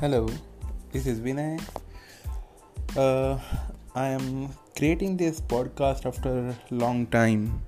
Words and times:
Hello, 0.00 0.26
this 0.92 1.06
is 1.06 1.20
Vinay. 1.20 1.60
Uh, 2.96 3.38
I 3.94 4.06
am 4.06 4.48
creating 4.74 5.18
this 5.18 5.42
podcast 5.42 6.06
after 6.06 6.30
a 6.30 6.56
long 6.70 7.06
time 7.08 7.60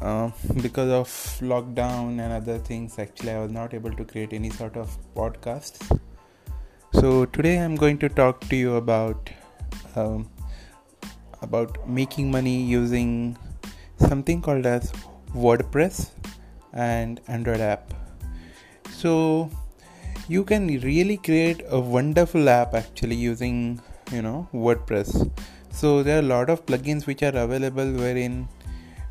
uh, 0.00 0.30
because 0.62 0.92
of 0.92 1.08
lockdown 1.40 2.20
and 2.20 2.32
other 2.32 2.58
things. 2.58 3.00
Actually, 3.00 3.32
I 3.32 3.40
was 3.40 3.50
not 3.50 3.74
able 3.74 3.90
to 3.94 4.04
create 4.04 4.32
any 4.32 4.50
sort 4.50 4.76
of 4.76 4.96
podcasts. 5.16 6.00
So 6.92 7.24
today 7.24 7.58
I'm 7.58 7.74
going 7.74 7.98
to 7.98 8.08
talk 8.08 8.40
to 8.50 8.54
you 8.54 8.76
about 8.76 9.28
um, 9.96 10.30
about 11.42 11.88
making 11.88 12.30
money 12.30 12.62
using 12.62 13.36
something 14.08 14.40
called 14.40 14.66
as 14.66 14.92
WordPress 15.34 16.10
and 16.72 17.20
Android 17.26 17.58
app. 17.60 17.92
So 18.90 19.50
you 20.28 20.44
can 20.44 20.66
really 20.82 21.16
create 21.16 21.62
a 21.70 21.80
wonderful 21.80 22.48
app 22.48 22.74
actually 22.74 23.16
using 23.16 23.80
you 24.12 24.22
know 24.22 24.48
wordpress. 24.52 25.30
So 25.70 26.02
there 26.02 26.16
are 26.16 26.20
a 26.20 26.30
lot 26.34 26.50
of 26.50 26.66
plugins 26.66 27.06
which 27.06 27.22
are 27.22 27.36
available 27.36 27.92
wherein 27.92 28.48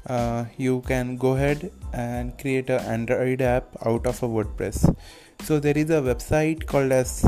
uh, 0.08 0.46
you 0.58 0.82
can 0.88 1.18
go 1.18 1.34
ahead 1.34 1.72
and 1.94 2.38
create 2.38 2.70
an 2.70 2.80
android 2.82 3.42
app 3.42 3.66
out 3.86 4.06
of 4.06 4.22
a 4.22 4.28
wordpress. 4.28 4.96
So 5.44 5.60
there 5.60 5.78
is 5.78 5.90
a 5.90 6.02
website 6.02 6.66
called 6.66 6.92
as 6.92 7.26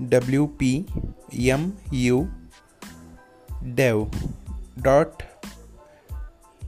wpmu 0.00 0.86
dev 3.74 4.08
dot 4.82 5.22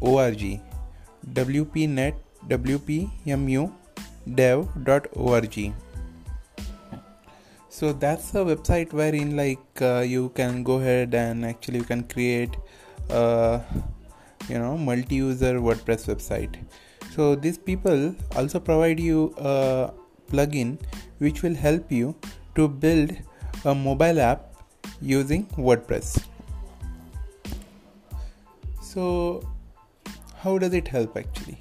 org. 0.01 0.61
Wpnet 1.35 2.15
wpmu 2.49 3.73
dev 4.35 4.69
dot 4.85 5.07
org 5.15 5.73
so 7.81 7.95
that's 7.95 8.35
a 8.35 8.41
website 8.47 8.93
wherein 8.93 9.37
like 9.37 9.81
uh, 9.81 10.01
you 10.01 10.29
can 10.35 10.63
go 10.63 10.75
ahead 10.81 11.15
and 11.15 11.47
actually 11.47 11.79
you 11.79 11.85
can 11.85 12.03
create 12.05 12.59
a 13.09 13.63
you 14.49 14.59
know 14.59 14.77
multi-user 14.77 15.55
wordpress 15.67 16.05
website. 16.11 16.59
So 17.15 17.35
these 17.35 17.57
people 17.57 18.15
also 18.37 18.61
provide 18.61 19.01
you 19.01 19.35
a 19.39 19.93
plugin 20.31 20.79
which 21.19 21.43
will 21.43 21.55
help 21.55 21.91
you 21.91 22.15
to 22.55 22.69
build 22.69 23.17
a 23.65 23.75
mobile 23.75 24.21
app 24.21 24.53
using 25.01 25.47
wordpress. 25.71 26.23
So 28.83 29.43
how 30.37 30.59
does 30.59 30.75
it 30.75 30.87
help 30.87 31.17
actually? 31.17 31.61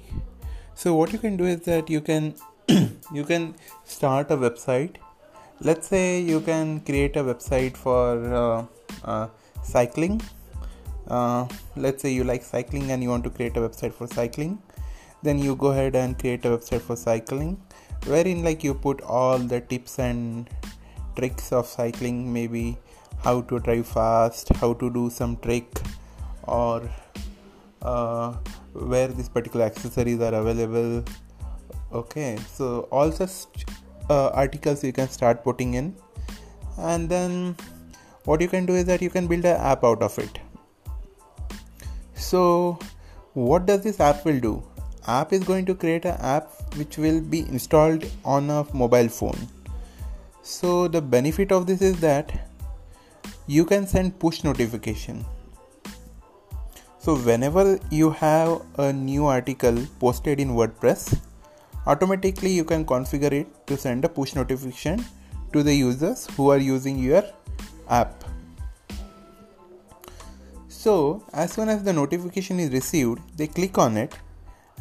So 0.74 0.94
what 0.94 1.14
you 1.14 1.18
can 1.18 1.38
do 1.38 1.46
is 1.46 1.60
that 1.60 1.88
you 1.88 2.02
can 2.02 2.34
you 2.68 3.24
can 3.24 3.54
start 3.84 4.30
a 4.30 4.36
website 4.36 4.96
let's 5.60 5.88
say 5.88 6.20
you 6.20 6.40
can 6.40 6.80
create 6.80 7.16
a 7.16 7.24
website 7.24 7.76
for 7.76 8.34
uh, 8.34 8.64
uh, 9.04 9.28
cycling. 9.62 10.20
Uh, 11.08 11.46
let's 11.76 12.02
say 12.02 12.12
you 12.12 12.24
like 12.24 12.42
cycling 12.42 12.90
and 12.92 13.02
you 13.02 13.08
want 13.08 13.24
to 13.24 13.30
create 13.30 13.56
a 13.56 13.60
website 13.60 13.92
for 13.92 14.06
cycling 14.06 14.62
then 15.22 15.38
you 15.38 15.56
go 15.56 15.68
ahead 15.68 15.94
and 15.96 16.18
create 16.18 16.44
a 16.44 16.48
website 16.48 16.80
for 16.80 16.96
cycling 16.96 17.60
wherein 18.06 18.42
like 18.42 18.64
you 18.64 18.74
put 18.74 19.00
all 19.02 19.38
the 19.38 19.60
tips 19.60 19.98
and 19.98 20.48
tricks 21.16 21.52
of 21.52 21.66
cycling 21.66 22.32
maybe 22.32 22.78
how 23.24 23.40
to 23.42 23.58
drive 23.58 23.86
fast 23.86 24.48
how 24.56 24.72
to 24.72 24.90
do 24.90 25.10
some 25.10 25.36
trick 25.38 25.80
or 26.44 26.88
uh, 27.82 28.32
where 28.72 29.08
these 29.08 29.28
particular 29.28 29.64
accessories 29.66 30.20
are 30.20 30.34
available. 30.34 31.04
Okay 31.92 32.38
so 32.52 32.88
all 32.90 33.10
such 33.10 33.64
uh, 34.10 34.28
articles 34.34 34.84
you 34.84 34.92
can 34.92 35.08
start 35.08 35.42
putting 35.42 35.74
in. 35.74 35.94
And 36.76 37.08
then 37.08 37.56
what 38.24 38.40
you 38.40 38.48
can 38.48 38.66
do 38.66 38.74
is 38.74 38.84
that 38.86 39.00
you 39.00 39.10
can 39.10 39.26
build 39.26 39.44
an 39.44 39.56
app 39.56 39.84
out 39.84 40.02
of 40.02 40.18
it. 40.18 40.38
So 42.14 42.78
what 43.34 43.66
does 43.66 43.82
this 43.82 44.00
app 44.00 44.24
will 44.24 44.40
do? 44.40 44.62
App 45.06 45.32
is 45.32 45.44
going 45.44 45.64
to 45.66 45.74
create 45.74 46.04
an 46.04 46.16
app 46.20 46.50
which 46.76 46.98
will 46.98 47.20
be 47.20 47.40
installed 47.40 48.04
on 48.24 48.50
a 48.50 48.66
mobile 48.74 49.08
phone. 49.08 49.48
So 50.42 50.88
the 50.88 51.00
benefit 51.00 51.52
of 51.52 51.66
this 51.66 51.80
is 51.80 52.00
that 52.00 52.32
you 53.46 53.64
can 53.64 53.86
send 53.86 54.18
push 54.18 54.44
notification. 54.44 55.24
So 56.98 57.16
whenever 57.16 57.78
you 57.90 58.10
have 58.10 58.62
a 58.76 58.92
new 58.92 59.26
article 59.26 59.86
posted 59.98 60.38
in 60.38 60.50
wordpress 60.50 61.18
automatically 61.90 62.52
you 62.52 62.64
can 62.64 62.84
configure 62.84 63.32
it 63.40 63.48
to 63.66 63.76
send 63.76 64.04
a 64.04 64.08
push 64.08 64.34
notification 64.34 65.04
to 65.52 65.62
the 65.62 65.74
users 65.74 66.26
who 66.36 66.50
are 66.50 66.58
using 66.58 66.98
your 66.98 67.22
app. 67.88 68.24
So 70.68 71.24
as 71.32 71.52
soon 71.52 71.68
as 71.68 71.82
the 71.82 71.92
notification 71.92 72.60
is 72.60 72.70
received 72.72 73.20
they 73.36 73.46
click 73.46 73.78
on 73.78 73.96
it 73.96 74.14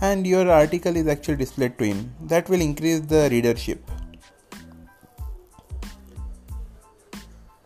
and 0.01 0.25
your 0.25 0.49
article 0.49 0.95
is 0.95 1.07
actually 1.07 1.37
displayed 1.37 1.77
to 1.79 1.85
him. 1.85 2.13
That 2.21 2.47
will 2.47 2.61
increase 2.61 3.01
the 3.01 3.27
readership. 3.31 3.91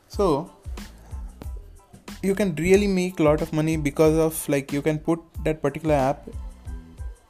So 0.08 0.52
you 2.22 2.34
can 2.34 2.56
really 2.56 2.88
make 2.88 3.20
a 3.20 3.24
lot 3.24 3.42
of 3.42 3.52
money 3.52 3.76
because 3.76 4.18
of 4.18 4.48
like 4.48 4.72
you 4.72 4.82
can 4.82 5.00
put 5.00 5.20
that 5.44 5.62
particular 5.62 5.96
app 5.96 6.30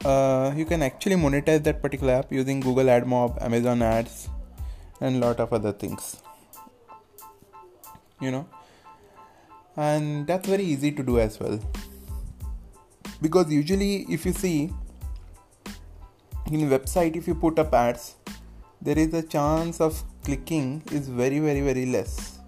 uh, 0.04 0.52
you 0.54 0.64
can 0.64 0.82
actually 0.82 1.16
monetize 1.16 1.62
that 1.64 1.80
particular 1.80 2.14
app 2.14 2.32
using 2.32 2.60
Google 2.60 2.84
AdMob, 2.84 3.40
Amazon 3.42 3.82
Ads, 3.82 4.28
and 5.00 5.20
lot 5.20 5.40
of 5.40 5.52
other 5.52 5.72
things. 5.72 6.22
You 8.20 8.30
know, 8.30 8.48
and 9.76 10.26
that's 10.26 10.48
very 10.48 10.64
easy 10.64 10.92
to 10.92 11.02
do 11.02 11.18
as 11.18 11.40
well. 11.40 11.58
Because 13.20 13.50
usually, 13.50 14.06
if 14.10 14.26
you 14.26 14.32
see 14.32 14.70
in 16.50 16.68
website, 16.68 17.16
if 17.16 17.26
you 17.26 17.34
put 17.34 17.58
up 17.58 17.72
ads, 17.72 18.16
there 18.82 18.98
is 18.98 19.14
a 19.14 19.22
chance 19.22 19.80
of 19.80 20.02
clicking 20.24 20.82
is 20.92 21.08
very 21.08 21.38
very 21.38 21.60
very 21.60 21.86
less. 21.86 22.38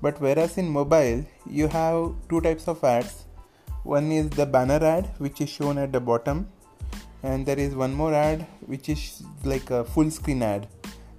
But 0.00 0.20
whereas 0.20 0.58
in 0.58 0.68
mobile, 0.68 1.24
you 1.48 1.68
have 1.68 2.14
two 2.28 2.40
types 2.40 2.68
of 2.68 2.82
ads. 2.82 3.24
One 3.84 4.10
is 4.10 4.30
the 4.30 4.46
banner 4.46 4.82
ad, 4.82 5.10
which 5.18 5.40
is 5.40 5.48
shown 5.48 5.78
at 5.78 5.92
the 5.92 6.00
bottom 6.00 6.48
and 7.26 7.44
there 7.44 7.58
is 7.58 7.74
one 7.74 7.94
more 8.00 8.14
ad 8.14 8.46
which 8.72 8.88
is 8.88 9.22
like 9.44 9.70
a 9.70 9.84
full 9.84 10.10
screen 10.10 10.42
ad. 10.42 10.68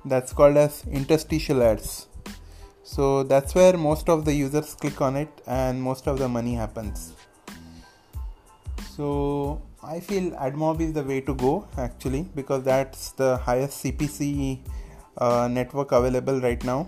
That's 0.05 0.33
called 0.33 0.57
as 0.57 0.83
interstitial 0.87 1.61
ads. 1.61 2.07
So 2.83 3.23
that's 3.23 3.53
where 3.53 3.77
most 3.77 4.09
of 4.09 4.23
the 4.23 4.33
users 4.33 4.73
click 4.73 5.01
on 5.01 5.15
it 5.17 5.41
and 5.45 5.81
most 5.81 6.07
of 6.07 6.19
the 6.19 6.29
money 6.29 6.53
happens. 6.55 7.13
So 8.95 9.61
i 9.83 9.99
feel 9.99 10.31
admob 10.45 10.79
is 10.81 10.93
the 10.93 11.03
way 11.03 11.17
to 11.21 11.33
go 11.41 11.51
actually 11.77 12.21
because 12.37 12.63
that's 12.63 13.11
the 13.19 13.37
highest 13.37 13.83
cpc 13.83 14.59
uh, 15.17 15.47
network 15.47 15.91
available 15.91 16.41
right 16.41 16.63
now 16.69 16.87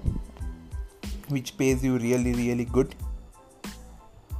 which 1.35 1.55
pays 1.57 1.83
you 1.83 1.97
really 1.97 2.33
really 2.33 2.65
good. 2.65 2.95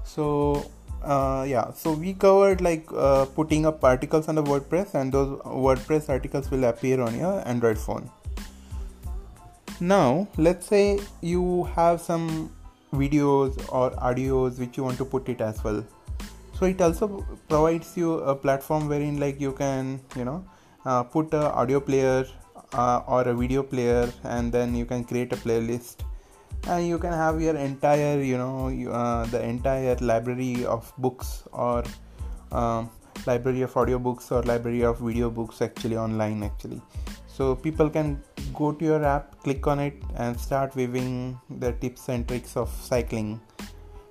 So 0.04 0.70
uh, 1.04 1.46
yeah. 1.48 1.72
So 1.72 1.94
we 1.94 2.14
covered 2.14 2.62
like 2.62 2.86
uh, 2.94 3.26
putting 3.26 3.66
up 3.66 3.84
articles 3.84 4.28
on 4.28 4.36
the 4.36 4.44
wordpress 4.44 4.94
and 4.94 5.12
those 5.12 5.40
wordpress 5.40 6.10
articles 6.10 6.52
will 6.52 6.66
appear 6.66 7.02
on 7.02 7.18
your 7.18 7.48
android 7.48 7.78
phone. 7.78 8.10
Now 9.80 10.28
let's 10.38 10.68
say 10.68 11.00
you 11.22 11.64
have 11.76 12.02
some 12.02 12.52
videos 12.94 13.58
or 13.72 13.92
audios 13.92 14.60
which 14.60 14.78
you 14.78 14.84
want 14.84 14.98
to 14.98 15.06
put 15.06 15.30
it 15.30 15.42
as 15.42 15.64
well. 15.64 15.84
So 16.54 16.66
it 16.66 16.82
also 16.82 17.26
provides 17.48 17.96
you 17.96 18.16
a 18.20 18.36
platform 18.36 18.90
wherein 18.90 19.19
like 19.19 19.40
you 19.40 19.54
can 19.54 20.01
you 20.16 20.25
know 20.25 20.44
uh, 20.86 21.04
put 21.04 21.34
a 21.34 21.51
audio 21.54 21.80
player 21.80 22.25
uh, 22.74 23.01
or 23.07 23.22
a 23.24 23.34
video 23.34 23.63
player 23.63 24.12
and 24.24 24.51
then 24.51 24.75
you 24.75 24.86
can 24.86 25.04
create 25.04 25.31
a 25.31 25.38
playlist 25.38 26.04
and 26.68 26.88
you 26.88 27.00
can 27.00 27.14
have 27.14 27.42
your 27.42 27.56
entire 27.56 28.22
you 28.22 28.38
know 28.38 28.68
uh, 28.92 29.26
the 29.28 29.42
entire 29.42 29.96
library 30.02 30.66
of 30.66 30.92
books 30.98 31.44
or 31.52 31.84
um, 32.52 32.90
library 33.26 33.62
of 33.62 33.76
audio 33.76 34.00
books 34.00 34.32
or 34.32 34.42
library 34.44 34.84
of 34.84 35.00
video 35.00 35.30
books 35.30 35.62
actually 35.62 35.98
online 35.98 36.44
actually. 36.44 36.82
So 37.28 37.56
people 37.56 37.90
can 37.90 38.22
go 38.54 38.72
to 38.72 38.86
your 38.86 39.04
app 39.04 39.42
click 39.44 39.66
on 39.68 39.80
it 39.80 39.94
and 40.16 40.40
start 40.40 40.74
viewing 40.74 41.40
the 41.50 41.72
tips 41.74 42.10
and 42.10 42.28
tricks 42.28 42.58
of 42.58 42.70
cycling 42.70 43.40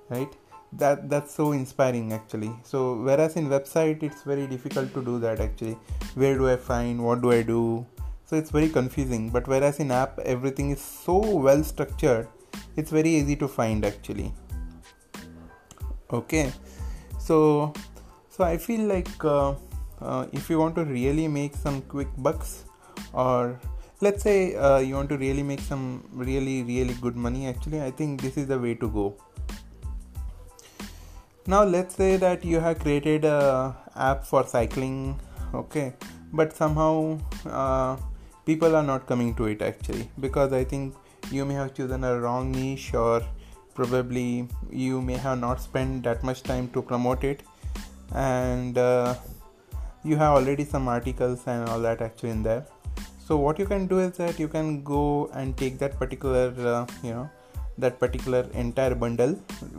right? 0.09 0.31
That 0.73 1.09
that's 1.09 1.33
so 1.33 1.51
inspiring 1.51 2.13
actually. 2.13 2.51
So 2.63 3.01
whereas 3.01 3.35
in 3.35 3.49
website 3.49 4.03
it's 4.03 4.23
very 4.23 4.47
difficult 4.47 4.93
to 4.93 5.03
do 5.03 5.19
that 5.19 5.39
actually. 5.39 5.77
Where 6.15 6.37
do 6.37 6.49
i 6.49 6.55
find? 6.55 7.03
What 7.03 7.21
do 7.21 7.31
i 7.31 7.41
do? 7.41 7.85
So 8.25 8.35
it's 8.35 8.51
very 8.51 8.69
confusing. 8.69 9.29
But 9.29 9.47
whereas 9.47 9.79
in 9.79 9.91
app 9.91 10.19
everything 10.19 10.69
is 10.71 10.81
so 10.81 11.17
well 11.17 11.63
structured 11.63 12.27
it's 12.79 12.91
very 12.99 13.13
easy 13.19 13.35
to 13.43 13.47
find 13.59 13.85
actually. 13.93 14.31
Okay? 16.21 16.51
So 17.29 17.39
so 18.39 18.45
i 18.45 18.57
feel 18.65 18.83
like 18.89 19.25
uh, 19.25 19.53
uh, 20.01 20.25
if 20.31 20.49
you 20.49 20.57
want 20.59 20.75
to 20.79 20.83
really 20.85 21.27
make 21.37 21.55
some 21.63 21.81
quick 21.93 22.11
bucks 22.27 22.51
or 23.11 23.59
let's 24.05 24.23
say 24.23 24.55
uh, 24.55 24.77
you 24.77 24.93
want 24.95 25.09
to 25.13 25.17
really 25.23 25.43
make 25.49 25.63
some 25.71 25.81
really 26.13 26.63
really 26.69 26.95
good 27.05 27.17
money 27.25 27.47
actually 27.51 27.81
i 27.87 27.91
think 27.91 28.21
this 28.21 28.37
is 28.37 28.47
the 28.47 28.59
way 28.67 28.75
to 28.83 28.89
go. 28.99 29.07
Now 31.51 31.63
let's 31.63 31.95
say 31.95 32.15
that 32.17 32.45
you 32.45 32.59
have 32.59 32.79
created 32.79 33.25
a 33.25 33.75
app 33.95 34.23
for 34.23 34.45
cycling 34.47 35.19
okay? 35.61 35.93
But 36.31 36.55
somehow 36.55 37.19
uh, 37.45 37.97
people 38.45 38.75
are 38.75 38.83
not 38.83 39.07
coming 39.07 39.33
to 39.39 39.47
it 39.53 39.63
actually 39.69 40.09
because 40.25 40.53
i 40.53 40.63
think 40.63 40.95
you 41.31 41.45
may 41.45 41.53
have 41.53 41.73
chosen 41.73 42.03
a 42.03 42.19
wrong 42.19 42.51
niche 42.51 42.93
or 42.93 43.21
probably 43.73 44.47
you 44.69 45.01
may 45.01 45.17
have 45.17 45.39
not 45.39 45.61
spent 45.61 46.03
that 46.03 46.23
much 46.23 46.43
time 46.43 46.69
to 46.69 46.81
promote 46.81 47.23
it. 47.23 47.43
And 48.13 48.77
uh, 48.77 49.15
you 50.03 50.15
have 50.17 50.33
already 50.33 50.65
some 50.65 50.87
articles 50.87 51.43
and 51.45 51.69
all 51.69 51.79
that 51.81 52.01
actually 52.01 52.31
in 52.31 52.43
there. 52.43 52.65
So 53.19 53.37
what 53.37 53.59
you 53.59 53.65
can 53.65 53.85
do 53.87 53.99
is 53.99 54.17
that 54.17 54.39
you 54.39 54.47
can 54.47 54.83
go 54.83 55.29
and 55.33 55.55
take 55.55 55.77
that 55.79 55.99
particular 55.99 56.53
uh, 56.57 56.87
you 57.03 57.11
know 57.11 57.29
that 57.77 57.99
particular 57.99 58.47
entire 58.53 58.95
bundle 58.95 59.33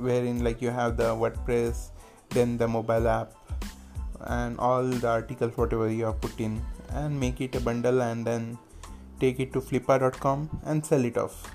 wherein 0.06 0.44
like 0.44 0.62
you 0.62 0.70
have 0.70 0.96
the 0.96 1.08
wordpress 1.22 1.88
then 2.30 2.56
the 2.56 2.68
mobile 2.68 3.08
app 3.08 3.32
and 4.38 4.58
all 4.58 4.84
the 4.84 5.08
articles 5.08 5.56
whatever 5.56 5.90
you 5.90 6.04
have 6.04 6.20
put 6.20 6.38
in 6.40 6.62
and 6.90 7.18
make 7.18 7.40
it 7.40 7.54
a 7.56 7.60
bundle 7.60 8.02
and 8.02 8.26
then 8.26 8.56
take 9.20 9.40
it 9.40 9.52
to 9.52 9.60
flippa.com 9.60 10.60
and 10.64 10.84
sell 10.84 11.04
it 11.04 11.16
off. 11.16 11.54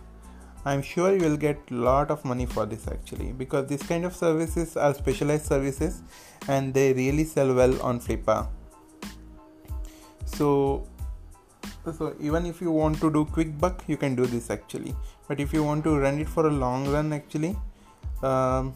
I'm 0.67 0.81
sure 0.81 1.13
you 1.13 1.21
will 1.21 1.37
get 1.37 1.59
lot 1.69 2.09
of 2.09 2.25
money 2.25 2.47
for 2.47 2.65
this 2.65 2.87
actually 2.87 3.31
because 3.33 3.67
this 3.67 3.83
kind 3.83 4.03
of 4.03 4.15
services 4.15 4.75
are 4.75 4.93
specialized 4.95 5.45
services 5.45 6.01
and 6.47 6.73
they 6.73 6.91
really 6.93 7.23
sell 7.23 7.53
well 7.53 7.79
on 7.83 7.99
flippa 7.99 8.47
so 10.25 10.87
so 11.97 12.15
even 12.19 12.47
if 12.47 12.61
you 12.61 12.71
want 12.71 12.99
to 12.99 13.11
do 13.11 13.25
quick 13.25 13.59
buck 13.59 13.83
you 13.87 13.95
can 13.95 14.15
do 14.15 14.25
this 14.25 14.49
actually. 14.49 14.95
But 15.27 15.39
if 15.39 15.53
you 15.53 15.63
want 15.63 15.83
to 15.83 15.97
run 15.97 16.19
it 16.19 16.27
for 16.27 16.47
a 16.47 16.51
long 16.51 16.87
run 16.87 17.13
actually 17.13 17.55
um, 18.23 18.73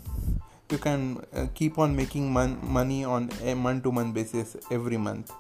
you 0.70 0.78
can 0.78 1.24
uh, 1.34 1.48
keep 1.56 1.80
on 1.80 1.96
making 1.96 2.32
mon- 2.32 2.60
money 2.62 3.04
on 3.04 3.32
a 3.44 3.56
month 3.56 3.84
to 3.84 3.92
month 3.92 4.14
basis 4.14 4.56
every 4.70 4.98
month. 4.98 5.32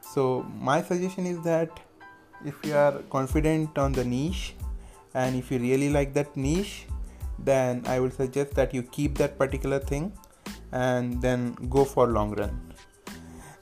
So 0.00 0.46
my 0.58 0.82
suggestion 0.82 1.26
is 1.26 1.42
that 1.42 1.78
if 2.44 2.54
you 2.64 2.74
are 2.74 3.02
confident 3.10 3.78
on 3.78 3.92
the 3.92 4.04
niche 4.04 4.54
and 5.14 5.36
if 5.36 5.50
you 5.50 5.58
really 5.58 5.90
like 5.90 6.14
that 6.14 6.36
niche 6.36 6.86
then 7.38 7.82
i 7.86 7.98
will 7.98 8.10
suggest 8.10 8.54
that 8.54 8.72
you 8.74 8.82
keep 8.82 9.16
that 9.18 9.38
particular 9.38 9.78
thing 9.78 10.12
and 10.72 11.20
then 11.20 11.56
go 11.68 11.84
for 11.84 12.06
long 12.06 12.32
run. 12.34 12.74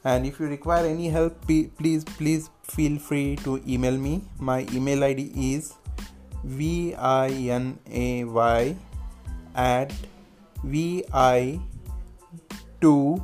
And 0.03 0.25
if 0.25 0.39
you 0.39 0.47
require 0.47 0.85
any 0.85 1.09
help 1.09 1.45
please 1.45 2.03
please 2.05 2.49
feel 2.63 2.97
free 2.99 3.35
to 3.43 3.61
email 3.67 3.97
me. 3.97 4.23
My 4.39 4.65
email 4.73 5.03
id 5.03 5.31
is 5.35 5.73
v 6.43 6.95
i 6.95 7.49
n 7.49 7.77
a 7.91 8.23
y 8.23 8.75
at 9.55 9.91
vi 10.63 11.03
2 12.79 13.21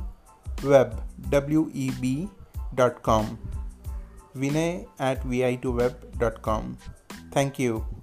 web 0.64 1.00
w 1.30 1.70
e 1.72 1.90
b 2.00 2.28
dot 2.74 3.02
com 3.02 3.38
vinay 4.42 4.86
at 4.98 5.24
vi2web 5.24 5.92
dot 6.18 6.42
com. 6.42 6.76
Thank 7.32 7.58
you 7.58 7.95